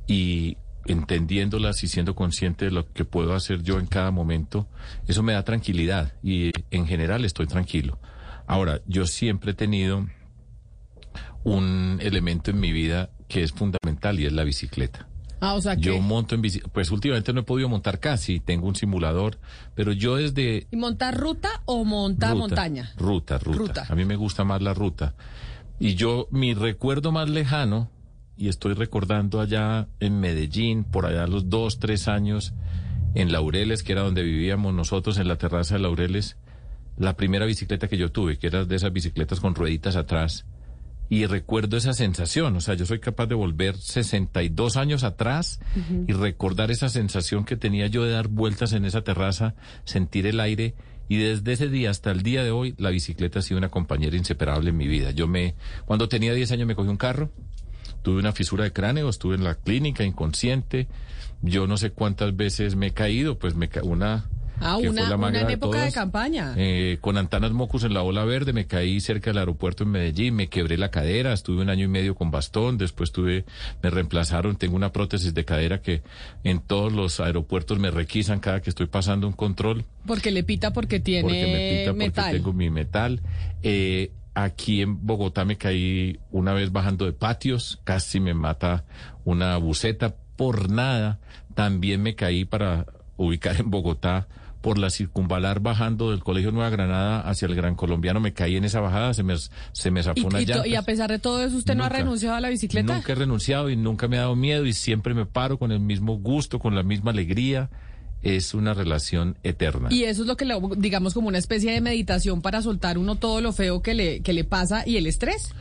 y 0.07 0.57
entendiéndolas 0.85 1.83
y 1.83 1.87
siendo 1.87 2.15
consciente 2.15 2.65
de 2.65 2.71
lo 2.71 2.91
que 2.91 3.05
puedo 3.05 3.33
hacer 3.33 3.61
yo 3.61 3.79
en 3.79 3.85
cada 3.85 4.11
momento, 4.11 4.67
eso 5.07 5.23
me 5.23 5.33
da 5.33 5.43
tranquilidad 5.43 6.13
y 6.23 6.51
en 6.71 6.87
general 6.87 7.23
estoy 7.23 7.47
tranquilo. 7.47 7.99
Ahora, 8.47 8.81
yo 8.87 9.05
siempre 9.05 9.51
he 9.51 9.53
tenido 9.53 10.07
un 11.43 11.99
elemento 12.01 12.51
en 12.51 12.59
mi 12.59 12.71
vida 12.71 13.11
que 13.27 13.43
es 13.43 13.51
fundamental 13.51 14.19
y 14.19 14.25
es 14.25 14.33
la 14.33 14.43
bicicleta. 14.43 15.07
Ah, 15.41 15.55
o 15.55 15.61
sea 15.61 15.75
que... 15.75 15.81
Yo 15.81 15.99
monto 15.99 16.35
en 16.35 16.41
bicicleta, 16.41 16.71
pues 16.71 16.91
últimamente 16.91 17.33
no 17.33 17.41
he 17.41 17.43
podido 17.43 17.67
montar 17.67 17.99
casi, 17.99 18.39
tengo 18.39 18.67
un 18.67 18.75
simulador, 18.75 19.39
pero 19.75 19.91
yo 19.91 20.15
desde 20.15 20.67
¿Y 20.71 20.75
montar 20.77 21.17
ruta 21.17 21.49
o 21.65 21.83
montar 21.83 22.33
Ruta, 22.33 22.39
montaña? 22.39 22.91
Ruta, 22.95 23.39
ruta, 23.39 23.57
Ruta. 23.57 23.85
A 23.89 23.95
mí 23.95 24.05
me 24.05 24.15
gusta 24.15 24.43
más 24.43 24.61
la 24.61 24.75
ruta. 24.75 25.15
Y 25.79 25.95
yo, 25.95 26.27
mi 26.29 26.53
recuerdo 26.53 27.11
más 27.11 27.27
lejano, 27.27 27.89
y 28.37 28.49
estoy 28.49 28.75
recordando 28.75 29.41
allá 29.41 29.87
en 29.99 30.19
Medellín, 30.19 30.83
por 30.83 31.07
allá 31.07 31.23
a 31.23 31.27
los 31.27 31.49
dos, 31.49 31.79
tres 31.79 32.07
años, 32.07 32.53
en 33.15 33.31
Laureles, 33.31 33.81
que 33.81 33.93
era 33.93 34.03
donde 34.03 34.21
vivíamos 34.21 34.75
nosotros, 34.75 35.17
en 35.17 35.27
la 35.27 35.37
terraza 35.37 35.73
de 35.73 35.81
Laureles, 35.81 36.37
la 36.97 37.17
primera 37.17 37.47
bicicleta 37.47 37.87
que 37.87 37.97
yo 37.97 38.11
tuve, 38.11 38.37
que 38.37 38.45
era 38.45 38.63
de 38.65 38.75
esas 38.75 38.93
bicicletas 38.93 39.39
con 39.39 39.55
rueditas 39.55 39.95
atrás. 39.95 40.45
Y 41.11 41.25
recuerdo 41.25 41.75
esa 41.75 41.91
sensación, 41.91 42.55
o 42.55 42.61
sea, 42.61 42.75
yo 42.75 42.85
soy 42.85 43.01
capaz 43.01 43.25
de 43.25 43.35
volver 43.35 43.75
62 43.75 44.77
años 44.77 45.03
atrás 45.03 45.59
y 46.07 46.13
recordar 46.13 46.71
esa 46.71 46.87
sensación 46.87 47.43
que 47.43 47.57
tenía 47.57 47.87
yo 47.87 48.05
de 48.05 48.11
dar 48.11 48.29
vueltas 48.29 48.71
en 48.71 48.85
esa 48.85 49.01
terraza, 49.01 49.53
sentir 49.83 50.25
el 50.25 50.39
aire 50.39 50.73
y 51.09 51.17
desde 51.17 51.51
ese 51.51 51.67
día 51.67 51.89
hasta 51.89 52.11
el 52.11 52.23
día 52.23 52.45
de 52.45 52.51
hoy 52.51 52.75
la 52.77 52.91
bicicleta 52.91 53.39
ha 53.39 53.41
sido 53.41 53.57
una 53.57 53.67
compañera 53.67 54.15
inseparable 54.15 54.69
en 54.69 54.77
mi 54.77 54.87
vida. 54.87 55.11
Yo 55.11 55.27
me 55.27 55.55
cuando 55.83 56.07
tenía 56.07 56.33
10 56.33 56.53
años 56.53 56.65
me 56.65 56.75
cogí 56.75 56.87
un 56.87 56.95
carro, 56.95 57.29
tuve 58.03 58.21
una 58.21 58.31
fisura 58.31 58.63
de 58.63 58.71
cráneo, 58.71 59.09
estuve 59.09 59.35
en 59.35 59.43
la 59.43 59.55
clínica 59.55 60.05
inconsciente. 60.05 60.87
Yo 61.41 61.67
no 61.67 61.75
sé 61.75 61.91
cuántas 61.91 62.37
veces 62.37 62.77
me 62.77 62.87
he 62.87 62.91
caído, 62.91 63.37
pues 63.37 63.53
me 63.53 63.69
una 63.83 64.29
Ah, 64.61 64.77
una, 64.77 65.03
en 65.39 65.47
de 65.47 65.53
época 65.53 65.83
de 65.83 65.91
campaña. 65.91 66.53
Eh, 66.55 66.97
con 67.01 67.17
Antanas 67.17 67.51
Mocus 67.51 67.83
en 67.83 67.93
la 67.93 68.03
ola 68.03 68.23
verde, 68.25 68.53
me 68.53 68.67
caí 68.67 69.01
cerca 69.01 69.31
del 69.31 69.39
aeropuerto 69.39 69.83
en 69.83 69.91
Medellín, 69.91 70.35
me 70.35 70.47
quebré 70.49 70.77
la 70.77 70.91
cadera, 70.91 71.33
estuve 71.33 71.61
un 71.61 71.69
año 71.69 71.85
y 71.85 71.87
medio 71.87 72.15
con 72.15 72.31
bastón, 72.31 72.77
después 72.77 73.11
tuve, 73.11 73.45
me 73.81 73.89
reemplazaron, 73.89 74.55
tengo 74.55 74.75
una 74.75 74.93
prótesis 74.93 75.33
de 75.33 75.45
cadera 75.45 75.81
que 75.81 76.03
en 76.43 76.59
todos 76.59 76.93
los 76.93 77.19
aeropuertos 77.19 77.79
me 77.79 77.91
requisan 77.91 78.39
cada 78.39 78.61
que 78.61 78.69
estoy 78.69 78.85
pasando 78.85 79.27
un 79.27 79.33
control, 79.33 79.85
Porque 80.05 80.31
le 80.31 80.43
pita 80.43 80.71
porque 80.73 80.99
tiene 80.99 81.23
porque 81.23 81.45
me 81.45 81.79
pita, 81.79 81.91
porque 81.91 82.05
metal. 82.05 82.31
tengo 82.31 82.53
mi 82.53 82.69
metal. 82.69 83.21
Eh, 83.63 84.11
aquí 84.33 84.81
en 84.81 85.05
Bogotá 85.05 85.45
me 85.45 85.57
caí 85.57 86.19
una 86.31 86.53
vez 86.53 86.71
bajando 86.71 87.05
de 87.05 87.13
patios, 87.13 87.79
casi 87.83 88.19
me 88.19 88.33
mata 88.33 88.85
una 89.25 89.57
buceta 89.57 90.15
por 90.35 90.69
nada. 90.69 91.19
También 91.53 92.01
me 92.01 92.15
caí 92.15 92.45
para 92.45 92.85
ubicar 93.17 93.59
en 93.59 93.69
Bogotá 93.69 94.27
por 94.61 94.77
la 94.77 94.89
circunvalar 94.89 95.59
bajando 95.59 96.11
del 96.11 96.23
Colegio 96.23 96.51
Nueva 96.51 96.69
Granada 96.69 97.21
hacia 97.21 97.47
el 97.47 97.55
Gran 97.55 97.75
Colombiano. 97.75 98.19
Me 98.19 98.33
caí 98.33 98.55
en 98.55 98.63
esa 98.63 98.79
bajada, 98.79 99.13
se 99.13 99.23
me, 99.23 99.35
se 99.71 99.91
me 99.91 100.03
zafó 100.03 100.19
Y, 100.19 100.23
una 100.25 100.41
y 100.41 100.69
y 100.71 100.75
a 100.75 100.83
pesar 100.83 101.09
de 101.09 101.19
todo 101.19 101.43
eso, 101.43 101.57
¿usted 101.57 101.75
no 101.75 101.83
ha 101.83 101.89
renunciado 101.89 102.35
a 102.35 102.39
la 102.41 102.49
bicicleta? 102.49 102.93
Nunca 102.95 103.11
he 103.11 103.15
renunciado 103.15 103.69
y 103.69 103.75
nunca 103.75 104.07
me 104.07 104.17
ha 104.17 104.21
dado 104.21 104.35
miedo 104.35 104.65
y 104.65 104.73
siempre 104.73 105.13
me 105.13 105.25
paro 105.25 105.57
con 105.57 105.71
el 105.71 105.79
mismo 105.79 106.17
gusto, 106.17 106.59
con 106.59 106.75
la 106.75 106.83
misma 106.83 107.11
alegría 107.11 107.69
es 108.21 108.53
una 108.53 108.75
relación 108.75 109.35
eterna. 109.41 109.87
Y 109.91 110.03
eso 110.03 110.21
es 110.21 110.27
lo 110.27 110.37
que, 110.37 110.45
le- 110.45 110.59
digamos, 110.77 111.15
como 111.15 111.27
una 111.27 111.39
especie 111.39 111.71
de 111.71 111.81
meditación 111.81 112.43
para 112.43 112.61
soltar 112.61 112.99
uno 112.99 113.15
todo 113.15 113.41
lo 113.41 113.51
feo 113.51 113.81
que 113.81 113.95
le, 113.95 114.21
que 114.21 114.33
le 114.33 114.43
pasa 114.43 114.83
y 114.87 114.97
el 114.97 115.07
estrés. 115.07 115.53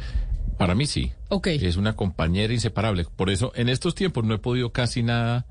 Para 0.59 0.75
mí 0.75 0.85
sí. 0.85 1.11
Ok. 1.31 1.47
Es 1.47 1.77
una 1.77 1.97
compañera 1.97 2.53
inseparable. 2.53 3.07
Por 3.17 3.31
eso 3.31 3.51
en 3.55 3.71
estos 3.71 3.95
tiempos 3.95 4.25
no 4.25 4.35
he 4.35 4.39
podido 4.39 4.73
casi 4.73 5.03
nada 5.03 5.47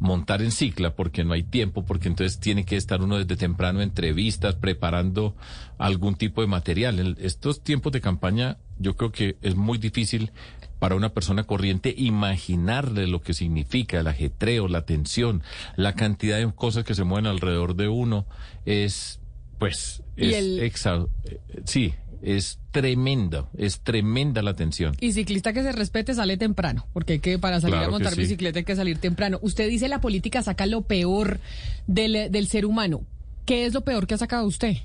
montar 0.00 0.42
en 0.42 0.52
cicla 0.52 0.94
porque 0.94 1.24
no 1.24 1.32
hay 1.32 1.42
tiempo, 1.42 1.84
porque 1.84 2.08
entonces 2.08 2.38
tiene 2.38 2.64
que 2.64 2.76
estar 2.76 3.02
uno 3.02 3.18
desde 3.18 3.36
temprano 3.36 3.80
en 3.82 3.88
entrevistas, 3.88 4.54
preparando 4.54 5.34
algún 5.76 6.14
tipo 6.14 6.40
de 6.40 6.46
material. 6.46 7.00
En 7.00 7.16
estos 7.20 7.62
tiempos 7.62 7.92
de 7.92 8.00
campaña 8.00 8.58
yo 8.78 8.96
creo 8.96 9.10
que 9.10 9.36
es 9.42 9.56
muy 9.56 9.78
difícil 9.78 10.30
para 10.78 10.94
una 10.94 11.08
persona 11.08 11.42
corriente 11.42 11.92
imaginarle 11.96 13.08
lo 13.08 13.20
que 13.20 13.34
significa 13.34 13.98
el 13.98 14.06
ajetreo, 14.06 14.68
la 14.68 14.82
tensión, 14.86 15.42
la 15.76 15.94
cantidad 15.94 16.38
de 16.38 16.52
cosas 16.52 16.84
que 16.84 16.94
se 16.94 17.02
mueven 17.02 17.26
alrededor 17.26 17.74
de 17.74 17.88
uno. 17.88 18.26
Es, 18.64 19.18
pues, 19.58 20.04
es 20.16 20.36
el- 20.36 20.60
exa- 20.60 21.08
eh, 21.24 21.40
sí, 21.64 21.94
es 22.22 22.58
tremenda, 22.70 23.48
es 23.56 23.80
tremenda 23.80 24.42
la 24.42 24.54
tensión. 24.54 24.94
Y 25.00 25.12
ciclista 25.12 25.52
que 25.52 25.62
se 25.62 25.72
respete 25.72 26.14
sale 26.14 26.36
temprano, 26.36 26.86
porque 26.92 27.14
hay 27.14 27.18
que 27.20 27.38
para 27.38 27.60
salir 27.60 27.76
Claro 27.76 27.88
a 27.88 27.90
montar 27.90 28.14
sí. 28.14 28.20
bicicleta 28.20 28.58
hay 28.58 28.64
que 28.64 28.76
salir 28.76 28.98
temprano. 28.98 29.38
Usted 29.42 29.68
dice 29.68 29.88
la 29.88 30.00
política 30.00 30.42
saca 30.42 30.66
lo 30.66 30.82
peor 30.82 31.40
del, 31.86 32.30
del 32.30 32.48
ser 32.48 32.66
humano. 32.66 33.02
¿Qué 33.44 33.66
es 33.66 33.74
lo 33.74 33.82
peor 33.82 34.06
que 34.06 34.14
ha 34.14 34.18
sacado 34.18 34.46
usted? 34.46 34.76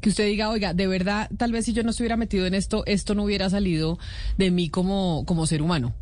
Que 0.00 0.10
usted 0.10 0.26
diga, 0.26 0.50
oiga, 0.50 0.74
de 0.74 0.86
verdad, 0.86 1.30
tal 1.38 1.52
vez 1.52 1.64
si 1.64 1.72
yo 1.72 1.82
no 1.82 1.90
estuviera 1.90 2.16
metido 2.16 2.46
en 2.46 2.54
esto, 2.54 2.84
esto 2.86 3.14
no 3.14 3.24
hubiera 3.24 3.48
salido 3.48 3.98
de 4.36 4.50
mí 4.50 4.68
como, 4.68 5.24
como 5.26 5.46
ser 5.46 5.62
humano. 5.62 5.94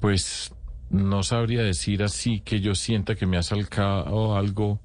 Pues 0.00 0.52
no 0.88 1.22
sabría 1.22 1.62
decir 1.62 2.02
así 2.02 2.40
que 2.40 2.60
yo 2.60 2.74
sienta 2.74 3.14
que 3.14 3.26
me 3.26 3.36
ha 3.36 3.42
sacado 3.42 4.36
algo 4.36 4.80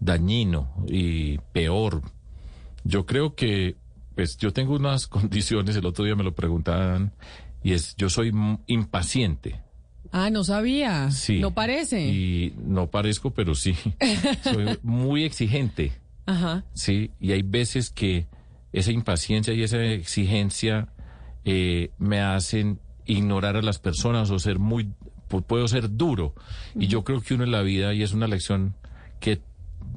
dañino 0.00 0.72
y 0.86 1.38
peor. 1.52 2.02
Yo 2.84 3.06
creo 3.06 3.34
que, 3.34 3.76
pues 4.14 4.36
yo 4.36 4.52
tengo 4.52 4.74
unas 4.74 5.06
condiciones, 5.08 5.76
el 5.76 5.86
otro 5.86 6.04
día 6.04 6.14
me 6.16 6.24
lo 6.24 6.34
preguntaban, 6.34 7.12
y 7.62 7.72
es, 7.72 7.94
yo 7.96 8.08
soy 8.10 8.32
impaciente. 8.66 9.60
Ah, 10.10 10.28
no 10.30 10.44
sabía. 10.44 11.10
Sí. 11.10 11.38
No 11.38 11.52
parece. 11.52 12.06
Y 12.08 12.54
no 12.58 12.88
parezco, 12.88 13.30
pero 13.30 13.54
sí. 13.54 13.74
soy 14.42 14.78
muy 14.82 15.24
exigente. 15.24 15.92
Ajá. 16.26 16.64
Sí, 16.74 17.10
y 17.20 17.32
hay 17.32 17.42
veces 17.42 17.90
que 17.90 18.26
esa 18.72 18.90
impaciencia 18.92 19.54
y 19.54 19.62
esa 19.62 19.82
exigencia 19.82 20.88
eh, 21.44 21.90
me 21.98 22.20
hacen 22.20 22.78
ignorar 23.06 23.56
a 23.56 23.62
las 23.62 23.78
personas 23.78 24.30
o 24.30 24.38
ser 24.38 24.58
muy, 24.58 24.90
pu- 25.30 25.42
puedo 25.44 25.66
ser 25.68 25.96
duro. 25.96 26.34
Y 26.74 26.88
yo 26.88 27.04
creo 27.04 27.20
que 27.22 27.34
uno 27.34 27.44
en 27.44 27.50
la 27.52 27.62
vida, 27.62 27.94
y 27.94 28.02
es 28.02 28.12
una 28.12 28.26
lección 28.26 28.74
que, 29.20 29.40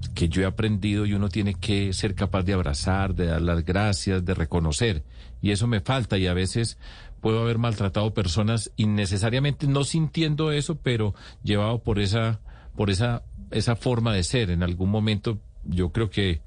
que 0.09 0.29
yo 0.29 0.41
he 0.41 0.45
aprendido, 0.45 1.05
y 1.05 1.13
uno 1.13 1.29
tiene 1.29 1.55
que 1.55 1.93
ser 1.93 2.15
capaz 2.15 2.43
de 2.43 2.53
abrazar, 2.53 3.15
de 3.15 3.27
dar 3.27 3.41
las 3.41 3.65
gracias, 3.65 4.25
de 4.25 4.33
reconocer. 4.33 5.03
Y 5.41 5.51
eso 5.51 5.67
me 5.67 5.81
falta, 5.81 6.17
y 6.17 6.27
a 6.27 6.33
veces 6.33 6.77
puedo 7.21 7.41
haber 7.41 7.57
maltratado 7.57 8.13
personas 8.13 8.71
innecesariamente 8.75 9.67
no 9.67 9.83
sintiendo 9.83 10.51
eso, 10.51 10.75
pero 10.75 11.15
llevado 11.43 11.79
por 11.79 11.99
esa, 11.99 12.39
por 12.75 12.89
esa, 12.89 13.23
esa 13.51 13.75
forma 13.75 14.13
de 14.13 14.23
ser. 14.23 14.51
En 14.51 14.61
algún 14.61 14.91
momento 14.91 15.39
yo 15.63 15.91
creo 15.91 16.09
que 16.09 16.41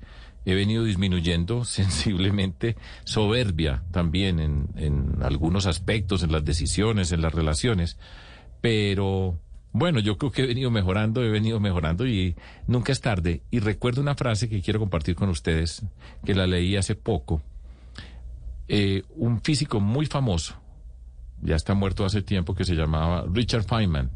he 0.45 0.55
venido 0.55 0.85
disminuyendo 0.85 1.65
sensiblemente 1.67 2.77
soberbia 3.05 3.83
también 3.91 4.38
en, 4.38 4.69
en 4.77 5.17
algunos 5.23 5.67
aspectos, 5.67 6.23
en 6.23 6.31
las 6.31 6.45
decisiones, 6.45 7.11
en 7.11 7.23
las 7.23 7.35
relaciones, 7.35 7.97
pero 8.61 9.38
bueno, 9.73 10.01
yo 10.01 10.17
creo 10.19 10.33
que 10.33 10.43
he 10.43 10.47
venido 10.47 10.71
mejorando, 10.71 11.23
he 11.23 11.29
venido 11.29 11.61
mejorando 11.61 12.07
y 12.07 12.35
nunca 12.67 12.93
es 12.93 13.01
tarde. 13.01 13.43
Y 13.51 13.61
recuerdo 13.61 14.01
una 14.01 14.15
frase 14.15 14.49
que 14.49 14.63
quiero 14.63 14.81
compartir 14.81 15.15
con 15.15 15.29
ustedes, 15.29 15.83
que 16.25 16.35
la 16.35 16.47
leí 16.47 16.77
hace 16.77 16.95
poco. 16.95 17.43
Eh, 18.67 19.03
un 19.17 19.41
físico 19.41 19.81
muy 19.81 20.07
famoso, 20.07 20.55
ya 21.43 21.57
está 21.57 21.75
muerto 21.75 22.05
hace 22.05 22.23
tiempo, 22.23 22.55
que 22.55 22.65
se 22.65 22.75
llamaba 22.75 23.25
Richard 23.33 23.65
Feynman, 23.65 24.11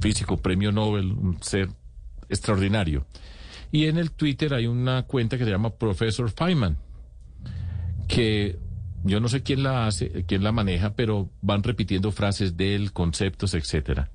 físico, 0.00 0.36
premio 0.36 0.72
Nobel, 0.72 1.12
un 1.12 1.42
ser 1.42 1.68
extraordinario. 2.28 3.06
Y 3.70 3.86
en 3.86 3.98
el 3.98 4.12
Twitter 4.12 4.54
hay 4.54 4.66
una 4.66 5.02
cuenta 5.02 5.36
que 5.36 5.44
se 5.44 5.50
llama 5.50 5.70
Professor 5.70 6.30
Feynman, 6.30 6.78
que 8.08 8.58
yo 9.04 9.20
no 9.20 9.28
sé 9.28 9.42
quién 9.42 9.62
la 9.62 9.86
hace, 9.86 10.24
quién 10.26 10.42
la 10.42 10.52
maneja, 10.52 10.94
pero 10.94 11.28
van 11.42 11.62
repitiendo 11.62 12.10
frases 12.10 12.56
de 12.56 12.74
él, 12.74 12.92
conceptos, 12.92 13.54
etcétera. 13.54 14.10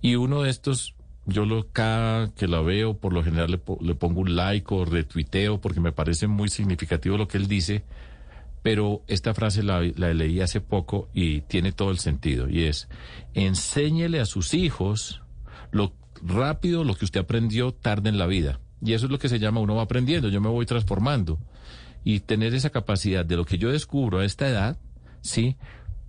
Y 0.00 0.14
uno 0.16 0.42
de 0.42 0.50
estos, 0.50 0.94
yo 1.26 1.44
lo 1.44 1.68
cada 1.72 2.32
que 2.34 2.48
la 2.48 2.60
veo, 2.60 2.94
por 2.98 3.12
lo 3.12 3.22
general 3.22 3.50
le, 3.50 3.58
po- 3.58 3.78
le 3.80 3.94
pongo 3.94 4.20
un 4.20 4.34
like 4.36 4.66
o 4.74 4.84
retuiteo 4.84 5.60
porque 5.60 5.80
me 5.80 5.92
parece 5.92 6.26
muy 6.26 6.48
significativo 6.48 7.16
lo 7.18 7.28
que 7.28 7.36
él 7.38 7.48
dice, 7.48 7.84
pero 8.62 9.02
esta 9.06 9.34
frase 9.34 9.62
la, 9.62 9.80
la 9.96 10.12
leí 10.14 10.40
hace 10.40 10.60
poco 10.60 11.08
y 11.14 11.42
tiene 11.42 11.72
todo 11.72 11.90
el 11.90 11.98
sentido, 11.98 12.48
y 12.48 12.64
es, 12.64 12.88
enséñele 13.34 14.20
a 14.20 14.26
sus 14.26 14.52
hijos 14.54 15.22
lo 15.72 15.92
rápido 16.22 16.84
lo 16.84 16.94
que 16.94 17.04
usted 17.06 17.20
aprendió 17.20 17.72
tarde 17.72 18.08
en 18.10 18.18
la 18.18 18.26
vida. 18.26 18.60
Y 18.82 18.94
eso 18.94 19.06
es 19.06 19.12
lo 19.12 19.18
que 19.18 19.28
se 19.28 19.38
llama 19.38 19.60
uno 19.60 19.76
va 19.76 19.82
aprendiendo, 19.82 20.28
yo 20.28 20.40
me 20.40 20.48
voy 20.48 20.66
transformando. 20.66 21.38
Y 22.02 22.20
tener 22.20 22.54
esa 22.54 22.70
capacidad 22.70 23.26
de 23.26 23.36
lo 23.36 23.44
que 23.44 23.58
yo 23.58 23.70
descubro 23.70 24.20
a 24.20 24.24
esta 24.24 24.48
edad, 24.48 24.78
¿sí? 25.20 25.56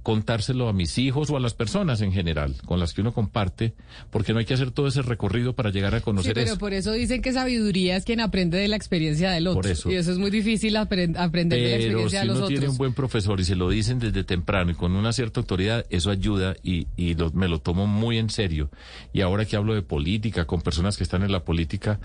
Contárselo 0.03 0.67
a 0.67 0.73
mis 0.73 0.97
hijos 0.97 1.29
o 1.29 1.37
a 1.37 1.39
las 1.39 1.53
personas 1.53 2.01
en 2.01 2.11
general 2.11 2.55
con 2.65 2.79
las 2.79 2.93
que 2.93 3.01
uno 3.01 3.13
comparte, 3.13 3.75
porque 4.09 4.33
no 4.33 4.39
hay 4.39 4.45
que 4.45 4.55
hacer 4.55 4.71
todo 4.71 4.87
ese 4.87 5.03
recorrido 5.03 5.53
para 5.53 5.69
llegar 5.69 5.93
a 5.93 5.99
Sí, 5.99 6.03
conocer 6.03 6.33
pero 6.33 6.47
eso. 6.47 6.57
por 6.57 6.73
eso 6.73 6.91
dicen 6.93 7.21
que 7.21 7.31
sabiduría 7.33 7.95
es 7.97 8.03
quien 8.03 8.19
aprende 8.19 8.57
de 8.57 8.67
la 8.67 8.77
experiencia 8.77 9.29
del 9.29 9.45
otro. 9.45 9.61
Por 9.61 9.71
eso. 9.71 9.91
Y 9.91 9.95
eso 9.95 10.11
es 10.11 10.17
muy 10.17 10.31
difícil 10.31 10.75
apren- 10.75 11.15
aprender 11.17 11.59
de 11.59 11.65
la 11.65 11.77
Pero 11.77 11.83
experiencia 11.85 12.21
si 12.21 12.25
de 12.25 12.27
los 12.27 12.37
uno 12.37 12.45
otros. 12.45 12.59
tiene 12.59 12.71
un 12.71 12.77
buen 12.77 12.93
profesor 12.93 13.39
y 13.39 13.43
se 13.45 13.55
lo 13.55 13.69
dicen 13.69 13.99
desde 13.99 14.23
temprano 14.23 14.71
y 14.71 14.75
con 14.75 14.93
una 14.95 15.13
cierta 15.13 15.39
autoridad, 15.39 15.85
eso 15.91 16.09
ayuda 16.09 16.55
y, 16.63 16.87
y 16.97 17.13
lo- 17.13 17.31
me 17.31 17.47
lo 17.47 17.59
tomo 17.59 17.85
muy 17.85 18.17
en 18.17 18.31
serio. 18.31 18.71
Y 19.13 19.21
ahora 19.21 19.45
que 19.45 19.55
hablo 19.55 19.75
de 19.75 19.83
política, 19.83 20.45
con 20.45 20.61
personas 20.61 20.97
que 20.97 21.03
están 21.03 21.21
en 21.21 21.31
la 21.31 21.43
política, 21.45 21.99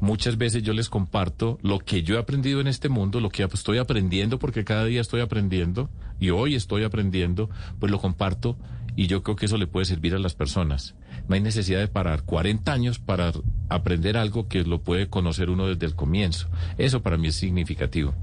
muchas 0.00 0.38
veces 0.38 0.62
yo 0.62 0.72
les 0.72 0.88
comparto 0.88 1.58
lo 1.62 1.78
que 1.80 2.02
yo 2.02 2.14
he 2.14 2.18
aprendido 2.18 2.60
en 2.60 2.68
este 2.68 2.88
mundo, 2.88 3.20
lo 3.20 3.28
que 3.30 3.42
estoy 3.42 3.78
aprendiendo, 3.78 4.38
porque 4.38 4.64
cada 4.64 4.84
día 4.84 5.00
estoy 5.00 5.20
aprendiendo 5.20 5.90
y 6.20 6.30
hoy 6.30 6.54
estoy 6.54 6.84
aprendiendo, 6.84 7.50
pues 7.78 7.90
lo 7.90 7.98
comparto 7.98 8.56
y 8.96 9.06
yo 9.06 9.22
creo 9.22 9.36
que 9.36 9.46
eso 9.46 9.56
le 9.56 9.66
puede 9.66 9.86
servir 9.86 10.14
a 10.14 10.18
las 10.18 10.34
personas. 10.34 10.94
No 11.28 11.34
hay 11.34 11.40
necesidad 11.40 11.80
de 11.80 11.88
parar 11.88 12.22
40 12.22 12.72
años 12.72 12.98
para 12.98 13.32
aprender 13.68 14.16
algo 14.16 14.48
que 14.48 14.62
lo 14.62 14.82
puede 14.82 15.08
conocer 15.08 15.48
uno 15.50 15.66
desde 15.66 15.86
el 15.86 15.94
comienzo. 15.94 16.48
Eso 16.76 17.02
para 17.02 17.16
mí 17.16 17.28
es 17.28 17.36
significativo. 17.36 18.14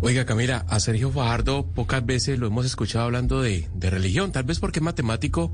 Oiga, 0.00 0.24
Camila, 0.24 0.64
a 0.68 0.78
Sergio 0.78 1.10
Fajardo 1.10 1.66
pocas 1.66 2.06
veces 2.06 2.38
lo 2.38 2.46
hemos 2.46 2.64
escuchado 2.64 3.04
hablando 3.04 3.42
de, 3.42 3.68
de 3.74 3.90
religión, 3.90 4.30
tal 4.30 4.44
vez 4.44 4.60
porque 4.60 4.78
es 4.78 4.84
matemático 4.84 5.52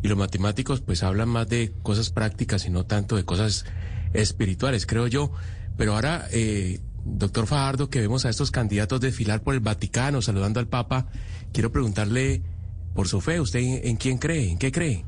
y 0.00 0.08
los 0.08 0.16
matemáticos 0.16 0.80
pues 0.80 1.02
hablan 1.02 1.28
más 1.28 1.48
de 1.48 1.72
cosas 1.82 2.10
prácticas 2.10 2.66
y 2.66 2.70
no 2.70 2.86
tanto 2.86 3.16
de 3.16 3.24
cosas 3.24 3.66
espirituales, 4.12 4.86
creo 4.86 5.08
yo. 5.08 5.32
Pero 5.76 5.94
ahora, 5.94 6.26
eh, 6.30 6.78
doctor 7.04 7.46
Fajardo, 7.46 7.90
que 7.90 8.00
vemos 8.00 8.24
a 8.24 8.30
estos 8.30 8.50
candidatos 8.50 9.00
desfilar 9.00 9.42
por 9.42 9.54
el 9.54 9.60
Vaticano 9.60 10.22
saludando 10.22 10.60
al 10.60 10.68
Papa, 10.68 11.06
quiero 11.52 11.72
preguntarle 11.72 12.42
por 12.94 13.08
su 13.08 13.20
fe, 13.20 13.40
¿usted 13.40 13.60
en, 13.60 13.80
en 13.88 13.96
quién 13.96 14.18
cree? 14.18 14.50
¿En 14.50 14.58
qué 14.58 14.72
cree? 14.72 15.04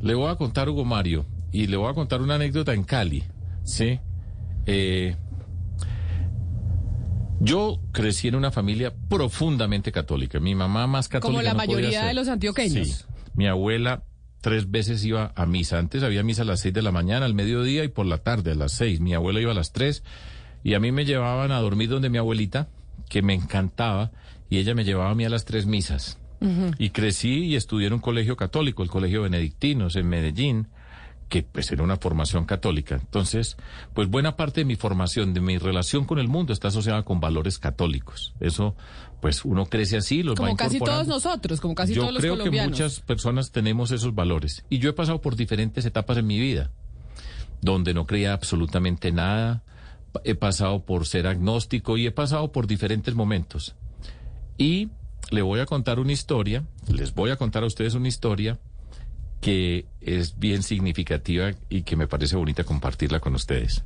Le 0.00 0.14
voy 0.14 0.30
a 0.30 0.36
contar, 0.36 0.68
Hugo 0.68 0.84
Mario, 0.84 1.26
y 1.52 1.66
le 1.66 1.76
voy 1.76 1.90
a 1.90 1.94
contar 1.94 2.22
una 2.22 2.36
anécdota 2.36 2.72
en 2.72 2.84
Cali, 2.84 3.24
¿sí? 3.64 3.98
Eh, 4.66 5.16
yo 7.40 7.80
crecí 7.92 8.28
en 8.28 8.34
una 8.34 8.50
familia 8.50 8.92
profundamente 9.08 9.92
católica. 9.92 10.40
Mi 10.40 10.54
mamá 10.54 10.86
más 10.86 11.08
católica. 11.08 11.26
Como 11.28 11.42
la 11.42 11.52
no 11.52 11.58
podía 11.58 11.76
mayoría 11.76 12.00
ser. 12.00 12.08
de 12.08 12.14
los 12.14 12.28
antioqueños. 12.28 12.88
Sí. 12.88 13.04
Mi 13.34 13.46
abuela 13.46 14.04
tres 14.40 14.70
veces 14.70 15.04
iba 15.04 15.32
a 15.34 15.46
misa. 15.46 15.78
Antes 15.78 16.02
había 16.02 16.22
misa 16.22 16.42
a 16.42 16.44
las 16.44 16.60
seis 16.60 16.74
de 16.74 16.82
la 16.82 16.92
mañana, 16.92 17.26
al 17.26 17.34
mediodía 17.34 17.84
y 17.84 17.88
por 17.88 18.06
la 18.06 18.18
tarde 18.18 18.52
a 18.52 18.54
las 18.54 18.72
seis. 18.72 19.00
Mi 19.00 19.14
abuela 19.14 19.40
iba 19.40 19.52
a 19.52 19.54
las 19.54 19.72
tres 19.72 20.02
y 20.64 20.74
a 20.74 20.80
mí 20.80 20.92
me 20.92 21.04
llevaban 21.04 21.52
a 21.52 21.60
dormir 21.60 21.88
donde 21.88 22.10
mi 22.10 22.18
abuelita, 22.18 22.68
que 23.08 23.22
me 23.22 23.34
encantaba, 23.34 24.10
y 24.50 24.58
ella 24.58 24.74
me 24.74 24.84
llevaba 24.84 25.10
a 25.10 25.14
mí 25.14 25.24
a 25.24 25.30
las 25.30 25.44
tres 25.44 25.66
misas. 25.66 26.18
Y 26.78 26.90
crecí 26.90 27.46
y 27.46 27.56
estudié 27.56 27.88
en 27.88 27.94
un 27.94 27.98
colegio 28.00 28.36
católico, 28.36 28.84
el 28.84 28.88
Colegio 28.88 29.22
Benedictinos, 29.22 29.96
en 29.96 30.08
Medellín, 30.08 30.68
que 31.28 31.42
pues 31.42 31.70
era 31.72 31.82
una 31.82 31.96
formación 31.96 32.44
católica. 32.44 32.94
Entonces, 32.94 33.56
pues 33.92 34.08
buena 34.08 34.36
parte 34.36 34.60
de 34.60 34.64
mi 34.64 34.76
formación, 34.76 35.34
de 35.34 35.40
mi 35.40 35.58
relación 35.58 36.04
con 36.04 36.18
el 36.20 36.28
mundo 36.28 36.52
está 36.52 36.68
asociada 36.68 37.02
con 37.02 37.20
valores 37.20 37.58
católicos. 37.58 38.34
Eso, 38.40 38.76
pues 39.20 39.44
uno 39.44 39.66
crece 39.66 39.96
así, 39.96 40.22
los 40.22 40.36
va 40.36 40.44
Como 40.44 40.56
casi 40.56 40.78
todos 40.78 41.06
nosotros, 41.08 41.60
como 41.60 41.74
casi 41.74 41.94
Yo 41.94 42.02
todos 42.02 42.14
los 42.14 42.20
creo 42.20 42.36
colombianos. 42.36 42.76
que 42.78 42.84
muchas 42.84 43.00
personas 43.00 43.50
tenemos 43.50 43.90
esos 43.90 44.14
valores. 44.14 44.64
Y 44.70 44.78
yo 44.78 44.90
he 44.90 44.94
pasado 44.94 45.20
por 45.20 45.36
diferentes 45.36 45.84
etapas 45.84 46.18
en 46.18 46.26
mi 46.26 46.38
vida, 46.38 46.70
donde 47.60 47.94
no 47.94 48.06
creía 48.06 48.32
absolutamente 48.32 49.12
nada. 49.12 49.64
He 50.24 50.34
pasado 50.34 50.84
por 50.84 51.06
ser 51.06 51.26
agnóstico 51.26 51.96
y 51.96 52.06
he 52.06 52.10
pasado 52.10 52.50
por 52.52 52.66
diferentes 52.66 53.14
momentos. 53.14 53.74
Y 54.56 54.88
le 55.30 55.42
voy 55.42 55.60
a 55.60 55.66
contar 55.66 56.00
una 56.00 56.12
historia, 56.12 56.64
les 56.88 57.14
voy 57.14 57.30
a 57.30 57.36
contar 57.36 57.62
a 57.62 57.66
ustedes 57.66 57.94
una 57.94 58.08
historia 58.08 58.58
que 59.40 59.86
es 60.00 60.38
bien 60.38 60.62
significativa 60.62 61.52
y 61.68 61.82
que 61.82 61.96
me 61.96 62.08
parece 62.08 62.36
bonita 62.36 62.64
compartirla 62.64 63.20
con 63.20 63.34
ustedes. 63.34 63.84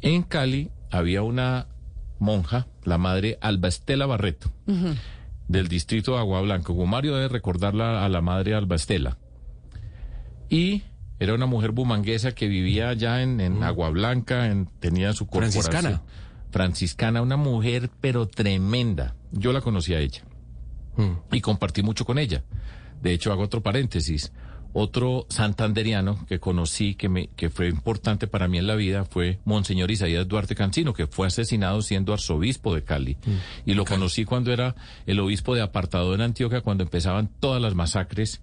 En 0.00 0.22
Cali 0.22 0.70
había 0.90 1.22
una 1.22 1.66
monja, 2.18 2.66
la 2.84 2.98
madre 2.98 3.38
Alba 3.40 3.68
Estela 3.68 4.06
Barreto, 4.06 4.52
del 5.48 5.68
distrito 5.68 6.12
de 6.12 6.18
Agua 6.18 6.42
Blanca. 6.42 6.72
Mario 6.72 7.16
debe 7.16 7.28
recordarla 7.28 8.04
a 8.04 8.08
la 8.08 8.20
madre 8.20 8.54
Alba 8.54 8.76
Estela. 8.76 9.18
Y 10.48 10.82
era 11.20 11.34
una 11.34 11.46
mujer 11.46 11.72
bumanguesa 11.72 12.32
que 12.32 12.48
vivía 12.48 12.90
allá 12.90 13.22
en, 13.22 13.62
Agua 13.62 13.90
Blanca, 13.90 14.46
en, 14.46 14.66
tenía 14.80 15.12
su 15.12 15.26
corporación. 15.26 15.64
Franciscana. 15.64 16.02
Franciscana, 16.50 17.22
una 17.22 17.36
mujer 17.36 17.90
pero 18.00 18.26
tremenda. 18.26 19.14
Yo 19.32 19.52
la 19.52 19.60
conocí 19.60 19.94
a 19.94 20.00
ella 20.00 20.22
y 21.30 21.40
compartí 21.40 21.82
mucho 21.82 22.04
con 22.04 22.18
ella. 22.18 22.42
De 23.02 23.12
hecho, 23.12 23.32
hago 23.32 23.42
otro 23.42 23.62
paréntesis. 23.62 24.32
Otro 24.74 25.26
santanderiano 25.30 26.26
que 26.26 26.40
conocí, 26.40 26.94
que, 26.94 27.08
me, 27.08 27.28
que 27.28 27.48
fue 27.48 27.68
importante 27.68 28.26
para 28.26 28.48
mí 28.48 28.58
en 28.58 28.66
la 28.66 28.74
vida, 28.74 29.04
fue 29.04 29.38
Monseñor 29.44 29.90
Isaías 29.90 30.28
Duarte 30.28 30.54
Cancino, 30.54 30.92
que 30.92 31.06
fue 31.06 31.26
asesinado 31.26 31.80
siendo 31.80 32.12
arzobispo 32.12 32.74
de 32.74 32.84
Cali. 32.84 33.16
Mm. 33.24 33.70
Y 33.70 33.74
lo 33.74 33.86
conocí 33.86 34.24
cuando 34.24 34.52
era 34.52 34.74
el 35.06 35.20
obispo 35.20 35.54
de 35.54 35.62
apartado 35.62 36.14
en 36.14 36.20
Antioquia, 36.20 36.60
cuando 36.60 36.84
empezaban 36.84 37.30
todas 37.40 37.62
las 37.62 37.74
masacres 37.74 38.42